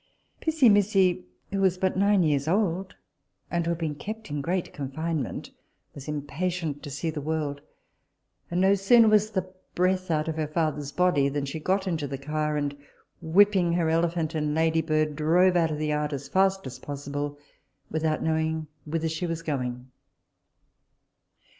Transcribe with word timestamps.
Pissimissi, 0.41 1.25
who 1.51 1.61
was 1.61 1.77
but 1.77 1.95
nine 1.95 2.23
years 2.23 2.47
old, 2.47 2.95
and 3.51 3.63
who 3.63 3.69
had 3.69 3.77
been 3.77 3.91
been 3.93 3.99
kept 3.99 4.31
in 4.31 4.41
great 4.41 4.73
confinement, 4.73 5.51
was 5.93 6.07
impatient 6.07 6.81
to 6.81 6.89
see 6.89 7.11
the 7.11 7.21
world; 7.21 7.61
and 8.49 8.59
no 8.59 8.73
sooner 8.73 9.07
was 9.07 9.29
the 9.29 9.47
breath 9.75 10.09
out 10.09 10.27
of 10.27 10.37
her 10.37 10.47
father's 10.47 10.91
body, 10.91 11.29
than 11.29 11.45
she 11.45 11.59
got 11.59 11.85
into 11.87 12.07
the 12.07 12.17
car, 12.17 12.57
and 12.57 12.75
whipping 13.21 13.73
her 13.73 13.89
elephant 13.91 14.33
and 14.33 14.55
ladybird, 14.55 15.15
drove 15.15 15.55
out 15.55 15.69
of 15.69 15.77
the 15.77 15.89
yard 15.89 16.13
as 16.13 16.27
fast 16.27 16.65
as 16.65 16.79
possible, 16.79 17.37
without 17.91 18.23
knowing 18.23 18.65
whither 18.87 19.07
she 19.07 19.27
was 19.27 19.43
going. 19.43 19.91